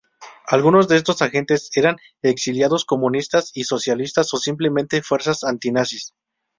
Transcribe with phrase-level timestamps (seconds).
[0.47, 6.15] Algunos de esos agentes eran exiliados comunistas y socialistas, o simplemente fuerzas antinazis.